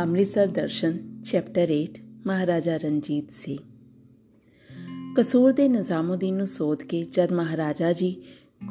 [0.00, 3.58] ਅੰਮ੍ਰਿਤਸਰ ਦਰਸ਼ਨ chapter 8 Maharaja Ranjit Singh.
[5.16, 8.22] Kasur ਦੇ ਨਿਜ਼ਾਮਉਦੀਨ ਨੂੰ ਸੋਧ ਕੇ ਜਦ ਮਹਾਰਾਜਾ ਜੀ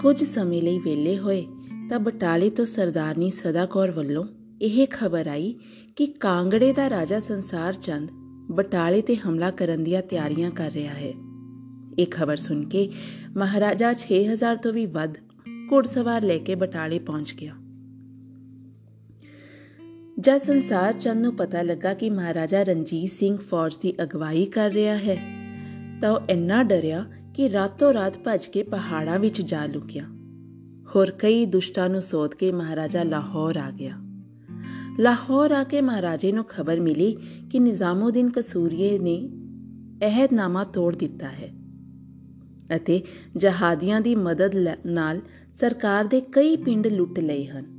[0.01, 1.45] ਕੁਝ ਸਮੇਂ ਲਈ ਵੇਲੇ ਹੋਏ
[1.89, 4.25] ਤਾਂ ਬਟਾਲੇ ਤੋਂ ਸਰਦਾਰਨੀ ਸਦਾ ਕੌਰ ਵੱਲੋਂ
[4.61, 5.55] ਇਹ ਖਬਰ ਆਈ
[5.95, 8.11] ਕਿ ਕਾਂਗੜੇ ਦਾ ਰਾਜਾ ਸੰਸਾਰ ਚੰਦ
[8.51, 11.13] ਬਟਾਲੇ ਤੇ ਹਮਲਾ ਕਰਨ ਦੀਆਂ ਤਿਆਰੀਆਂ ਕਰ ਰਿਹਾ ਹੈ।
[11.99, 12.91] ਇਹ ਖਬਰ ਸੁਣ ਕੇ
[13.37, 15.17] ਮਹਾਰਾਜਾ 6000 ਤੋਂ ਵੀ ਵੱਧ
[15.71, 17.55] ਘੋੜਸਵਾਰ ਲੈ ਕੇ ਬਟਾਲੇ ਪਹੁੰਚ ਗਿਆ।
[20.19, 24.97] ਜਦ ਸੰਸਾਰ ਚੰਦ ਨੂੰ ਪਤਾ ਲੱਗਾ ਕਿ ਮਹਾਰਾਜਾ ਰਣਜੀਤ ਸਿੰਘ ਫੌਜ ਦੀ ਅਗਵਾਈ ਕਰ ਰਿਹਾ
[24.97, 25.17] ਹੈ,
[26.01, 30.03] ਤਾਂ ਉਹ ਇੰਨਾ ਡਰਿਆ ਕਿ ਰਾਤੋਂ ਰਾਤ ਭੱਜ ਕੇ ਪਹਾੜਾਂ ਵਿੱਚ ਜਾ ਲੁਕਿਆ।
[30.95, 33.93] ਹੋਰ ਕਈ ਦੁਸ਼ਟਾਂ ਨੂੰ ਸੋਧ ਕੇ ਮਹਾਰਾਜਾ ਲਾਹੌਰ ਆ ਗਿਆ।
[34.99, 37.17] ਲਾਹੌਰ ਆ ਕੇ ਮਹਾਰਾਜੇ ਨੂੰ ਖਬਰ ਮਿਲੀ
[37.51, 39.29] ਕਿ ਨਿਜ਼ਾਮਉਦੀਨ ਕਸੂਰੀਏ ਨੇ
[40.01, 41.53] ਅਹਿਦਨਾਮਾ ਤੋੜ ਦਿੱਤਾ ਹੈ
[42.75, 43.01] ਅਤੇ
[43.37, 45.21] ਜਹਾਦੀਆਂ ਦੀ ਮਦਦ ਨਾਲ
[45.53, 47.76] ਸਰਕਾਰ ਦੇ ਕਈ ਪਿੰਡ ਲੁੱਟ ਲਏ ਹਨ।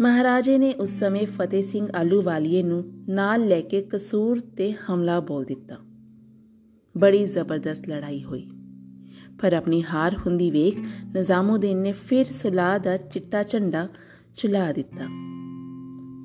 [0.00, 5.44] ਮਹਾਰਾਜੇ ਨੇ ਉਸ ਸਮੇਂ ਫਤਿਹ ਸਿੰਘ ਆਲੂਵਾਲੀਏ ਨੂੰ ਨਾਲ ਲੈ ਕੇ ਕਸੂਰ ਤੇ ਹਮਲਾ ਬੋਲ
[5.44, 5.76] ਦਿੱਤਾ।
[6.96, 8.50] ਬੜੀ ਜ਼ਬਰਦਸਤ ਲੜਾਈ ਹੋਈ।
[9.42, 10.78] ਪਰ ਆਪਣੀ ਹਾਰ ਹੁੰਦੀ ਵੇਖ
[11.14, 13.88] ਨਿਜ਼ਾਮਉਦੀਨ ਨੇ ਫਿਰ ਸੁਲਾਹ ਦਾ ਚਿੱਟਾ ਝੰਡਾ
[14.36, 15.04] ਚੁਲਾ ਦਿੱਤਾ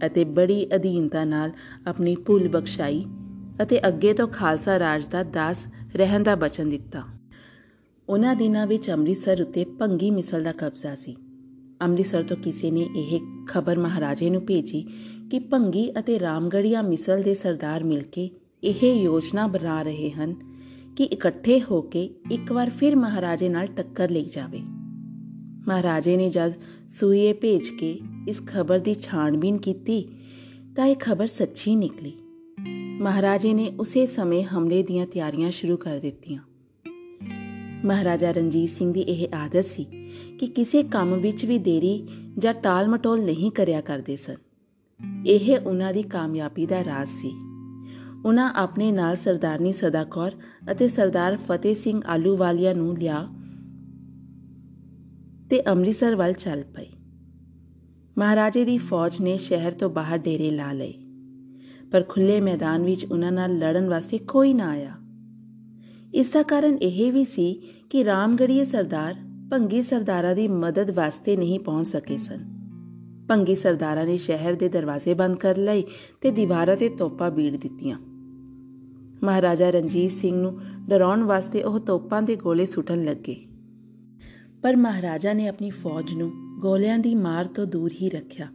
[0.08, 1.52] ਅਤੇ ਬੜੀ ਅਧੀਨਤਾ ਨਾਲ
[1.88, 3.06] ਆਪਣੀ ਭੁੱਲ ਬਖਸ਼ਾਈ
[3.62, 7.04] ਅਤੇ ਅੱਗੇ ਤੋਂ ਖਾਲਸਾ ਰਾਜ ਦਾ ਦਾਸ ਰਹਿਣ ਦਾ ਬਚਨ ਦਿੱਤਾ।
[8.10, 11.16] ਉਹਨਾਂ ਦਿਨਾਂ ਵਿੱਚ ਅੰਮ੍ਰਿਤਸਰ ਉੱਤੇ ਭੰਗੀ ਮਿਸਲ ਦਾ ਕਬਜ਼ਾ ਸੀ।
[11.82, 14.88] ਅੰਮ੍ਰਿਤਸਰ ਤੋਂ ਕਿਸੇ ਨੇ ਇਹ ਖਬਰ ਮਹਾਰਾਜੇ ਨੂੰ ਭੇਜੀ
[15.32, 18.30] ਕਿ ਭੰਗੀ ਅਤੇ ਰਾਮਗੜੀਆ ਮਿਸਲ ਦੇ ਸਰਦਾਰ ਮਿਲ ਕੇ
[18.64, 20.36] ਇਹ ਯੋਜਨਾ ਬਣਾ ਰਹੇ ਹਨ
[20.98, 24.62] ਕਿ ਇਕੱਠੇ ਹੋ ਕੇ ਇੱਕ ਵਾਰ ਫਿਰ ਮਹਾਰਾਜੇ ਨਾਲ ਟੱਕਰ ਲਈ ਜਾਵੇ।
[25.68, 26.54] ਮਹਾਰਾਜੇ ਨੇ ਜਦ
[26.90, 30.08] ਸੂਏ ਭੇਜ ਕੇ ਇਸ ਖਬਰ ਦੀ ਛਾਣਬੀਨ ਕੀਤੀ
[30.76, 32.14] ਤਾਂ ਇਹ ਖਬਰ ਸੱਚੀ ਨਿਕਲੀ।
[33.02, 36.42] ਮਹਾਰਾਜੇ ਨੇ ਉਸੇ ਸਮੇਂ ਹਮਲੇ ਦੀਆਂ ਤਿਆਰੀਆਂ ਸ਼ੁਰੂ ਕਰ ਦਿੱਤੀਆਂ।
[37.86, 39.86] ਮਹਾਰਾਜਾ ਰਣਜੀਤ ਸਿੰਘ ਦੀ ਇਹ ਆਦਤ ਸੀ
[40.40, 44.36] ਕਿ ਕਿਸੇ ਕੰਮ ਵਿੱਚ ਵੀ ਦੇਰੀ ਜਾਂ ਟਾਲ-ਮਟੋਲ ਨਹੀਂ ਕਰਿਆ ਕਰਦੇ ਸਨ।
[45.26, 47.32] ਇਹ ਉਹਨਾਂ ਦੀ ਕਾਮਯਾਬੀ ਦਾ ਰਾਜ਼ ਸੀ।
[48.26, 50.32] ਉਹਨਾਂ ਆਪਣੇ ਨਾਲ ਸਰਦਾਰਨੀ ਸਦਾਕੌਰ
[50.72, 53.28] ਅਤੇ ਸਰਦਾਰ ਫਤਿਹ ਸਿੰਘ ਆਲੂਵਾਲੀਆ ਨੂੰ ਲਿਆ
[55.50, 56.90] ਤੇ ਅੰਮ੍ਰਿਤਸਰ ਵੱਲ ਚੱਲ ਪਏ।
[58.18, 60.94] ਮਹਾਰਾਜੇ ਦੀ ਫੌਜ ਨੇ ਸ਼ਹਿਰ ਤੋਂ ਬਾਹਰ ਡੇਰੇ ਲਾ ਲਏ।
[61.92, 64.96] ਪਰ ਖੁੱਲੇ ਮੈਦਾਨ ਵਿੱਚ ਉਹਨਾਂ ਨਾਲ ਲੜਨ ਵਾਸਤੇ ਕੋਈ ਨਾ ਆਇਆ।
[66.14, 69.16] ਇਸ ਦਾ ਕਾਰਨ ਇਹ ਵੀ ਸੀ ਕਿ ਰਾਮਗੜੀਏ ਸਰਦਾਰ
[69.52, 72.38] ਭੰਗੀ ਸਰਦਾਰਾਂ ਦੀ ਮਦਦ ਵਾਸਤੇ ਨਹੀਂ ਪਹੁੰਚ ਸਕੇ ਸਨ।
[73.30, 75.84] ਭੰਗੀ ਸਰਦਾਰਾਂ ਨੇ ਸ਼ਹਿਰ ਦੇ ਦਰਵਾਜ਼ੇ ਬੰਦ ਕਰ ਲਏ
[76.22, 77.98] ਤੇ ਦੀਵਾਰਾਂ ਤੇ ਤੋਪਾਂ ਬੀੜ ਦਿੱਤੀਆਂ।
[79.24, 80.60] ਮਹਾਰਾਜਾ ਰਣਜੀਤ ਸਿੰਘ ਨੂੰ
[80.90, 83.36] ਡਰਾਉਣ ਵਾਸਤੇ ਉਹ ਤੋਪਾਂ ਦੇ ਗੋਲੇ ਸੁੱਟਣ ਲੱਗੇ।
[84.62, 88.48] ਪਰ ਮਹਾਰਾਜਾ ਨੇ ਆਪਣੀ ਫੌਜ ਨੂੰ ਗੋਲਿਆਂ ਦੀ ਮਾਰ ਤੋਂ ਦੂਰ ਹੀ ਰੱਖਿਆ।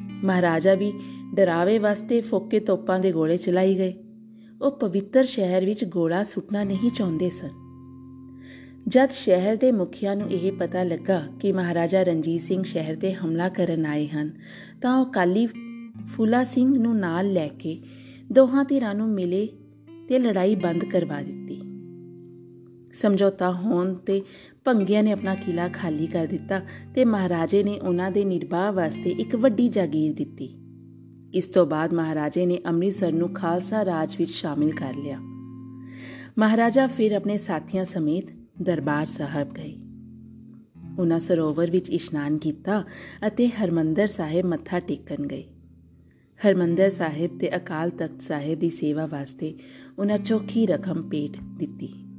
[0.00, 0.92] ਮਹਾਰਾਜਾ ਵੀ
[1.34, 3.94] ਡਰਾਵੇ ਵਾਸਤੇ ਫੋਕੇ ਤੋਪਾਂ ਦੇ ਗੋਲੇ ਚਲਾਈ ਗਏ।
[4.62, 7.48] ਉਹ ਪਵਿੱਤਰ ਸ਼ਹਿਰ ਵਿੱਚ ਗੋਲਾ ਸੁੱਟਣਾ ਨਹੀਂ ਚਾਹੁੰਦੇ ਸਨ।
[8.88, 13.48] ਜਦ ਸ਼ਹਿਰ ਦੇ ਮੁਖੀਆਂ ਨੂੰ ਇਹ ਪਤਾ ਲੱਗਾ ਕਿ ਮਹਾਰਾਜਾ ਰਣਜੀਤ ਸਿੰਘ ਸ਼ਹਿਰ ਤੇ ਹਮਲਾ
[13.48, 14.30] ਕਰਨ ਆਏ ਹਨ,
[14.82, 15.48] ਤਾਂ ਉਹ ਕਾਲੀ
[16.06, 17.82] ਫੂਲਾ ਸਿੰਘ ਨੂੰ ਨਾਲ ਲੈ ਕੇ
[18.32, 19.48] ਦੋਹਾਂ ਧਿਰਾਂ ਨੂੰ ਮਿਲੇ
[20.08, 21.60] ਤੇ ਲੜਾਈ ਬੰਦ ਕਰਵਾ ਦਿੱਤੀ।
[22.92, 24.22] ਸਮਝੌਤਾ ਹੋਣ ਤੇ
[24.64, 26.60] ਭੰਗਿਆਂ ਨੇ ਆਪਣਾ ਕਿਲਾ ਖਾਲੀ ਕਰ ਦਿੱਤਾ
[26.94, 30.56] ਤੇ ਮਹਾਰਾਜੇ ਨੇ ਉਹਨਾਂ ਦੇ ਨਿਰਵਾਹ ਵਾਸਤੇ ਇੱਕ ਵੱਡੀ ਜਾਗੀਰ ਦਿੱਤੀ।
[31.34, 35.18] ਇਸ ਤੋਂ ਬਾਅਦ ਮਹਾਰਾਜੇ ਨੇ ਅੰਮ੍ਰਿਤਸਰ ਨੂੰ ਖਾਲਸਾ ਰਾਜ ਵਿੱਚ ਸ਼ਾਮਿਲ ਕਰ ਲਿਆ।
[36.38, 38.24] ਮਹਾਰਾਜਾ ਫਿਰ ਆਪਣੇ ਸਾਥੀਆਂ ਸਮੇਤ
[38.62, 39.76] ਦਰਬਾਰ ਸਾਹਿਬ ਗਏ।
[40.98, 42.84] ਉਹਨਾਂ ਸਰੋਵਰ ਵਿੱਚ ਇਸ਼ਨਾਨ ਕੀਤਾ
[43.26, 45.44] ਅਤੇ ਹਰਮੰਦਰ ਸਾਹਿਬ ਮੱਥਾ ਟੇਕਣ ਗਏ।
[46.46, 49.54] ਹਰਮੰਦਰ ਸਾਹਿਬ ਤੇ ਅਕਾਲ ਤਖਤ ਸਾਹਿਬ ਦੀ ਸੇਵਾ ਵਾਸਤੇ
[49.98, 52.09] ਉਹਨਾਂ ਚੋਖੀ ਰਕਮ ਪੇਟ ਦਿੱਤੀ।